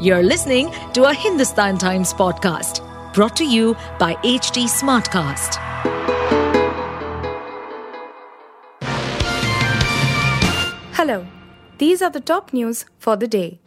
[0.00, 2.82] You're listening to a Hindustan Times podcast
[3.14, 5.54] brought to you by HT Smartcast.
[10.94, 11.24] Hello,
[11.78, 13.60] these are the top news for the day.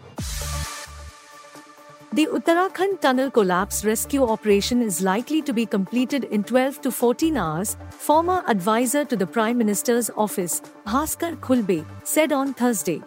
[2.12, 7.38] The Uttarakhand tunnel collapse rescue operation is likely to be completed in 12 to 14
[7.38, 13.02] hours, former advisor to the Prime Minister's office, Bhaskar Khulbe, said on Thursday.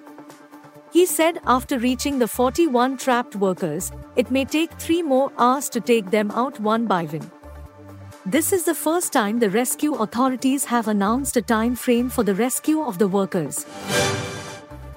[0.92, 5.80] He said after reaching the 41 trapped workers, it may take three more hours to
[5.80, 7.30] take them out one by one.
[8.26, 12.34] This is the first time the rescue authorities have announced a time frame for the
[12.34, 13.64] rescue of the workers.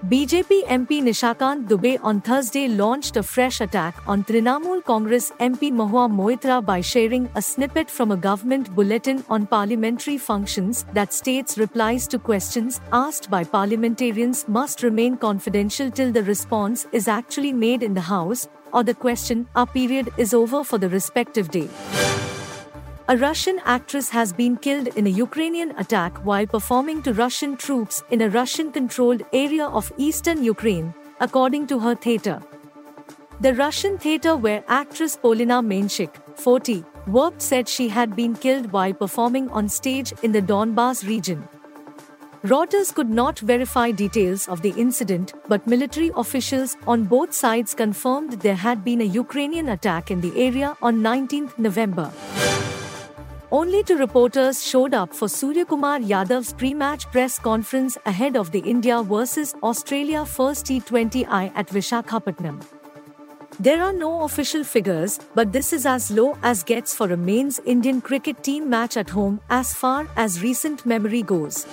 [0.10, 6.12] BJP MP Nishikant Dubey on Thursday launched a fresh attack on Trinamool Congress MP Mahua
[6.12, 12.06] Moitra by sharing a snippet from a government bulletin on parliamentary functions that states replies
[12.06, 17.94] to questions asked by parliamentarians must remain confidential till the response is actually made in
[17.94, 21.70] the House or the question a period is over for the respective day.
[23.10, 28.02] A Russian actress has been killed in a Ukrainian attack while performing to Russian troops
[28.12, 32.42] in a Russian controlled area of eastern Ukraine, according to her theatre.
[33.42, 38.94] The Russian theatre where actress Polina Menshikh, 40, worked said she had been killed while
[38.94, 41.46] performing on stage in the Donbas region.
[42.46, 48.40] Reuters could not verify details of the incident, but military officials on both sides confirmed
[48.48, 52.10] there had been a Ukrainian attack in the area on 19 November.
[53.56, 59.04] Only two reporters showed up for Suryakumar Yadav's pre-match press conference ahead of the India
[59.04, 62.64] vs Australia first T20I at Vishakhapatnam.
[63.60, 67.60] There are no official figures, but this is as low as gets for a men's
[67.60, 71.68] Indian cricket team match at home as far as recent memory goes.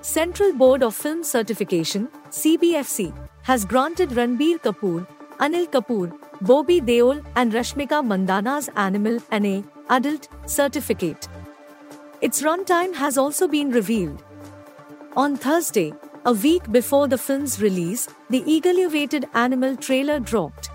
[0.00, 5.06] Central Board of Film Certification, CBFC, has granted Ranbir Kapoor,
[5.38, 11.28] Anil Kapoor, Bobby Deol and Rashmika Mandanna's Animal NA adult certificate.
[12.20, 14.22] Its runtime has also been revealed.
[15.16, 15.92] On Thursday,
[16.24, 20.70] a week before the film's release, the eagerly awaited Animal trailer dropped.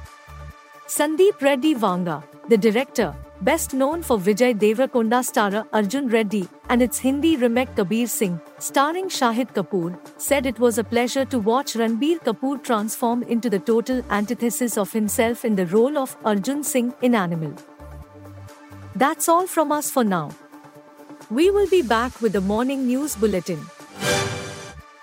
[0.88, 7.00] Sandeep Reddy Vanga, the director, best known for Vijay Deverakonda starrer Arjun Reddy and its
[7.00, 12.20] Hindi remake Kabir Singh, starring Shahid Kapoor, said it was a pleasure to watch Ranbir
[12.20, 17.16] Kapoor transform into the total antithesis of himself in the role of Arjun Singh in
[17.16, 17.54] Animal.
[18.96, 20.32] That's all from us for now.
[21.30, 23.66] We will be back with the morning news bulletin.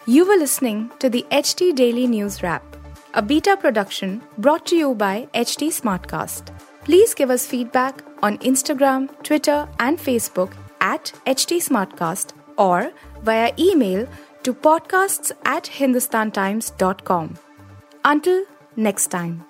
[0.06, 2.76] You were listening to the HT Daily News Wrap,
[3.14, 6.56] a beta production brought to you by HT Smartcast.
[6.84, 14.06] Please give us feedback on Instagram, Twitter, and Facebook at HT Smartcast or via email
[14.44, 17.38] to podcasts at hindustantimes.com.
[18.04, 18.44] Until
[18.76, 19.49] next time.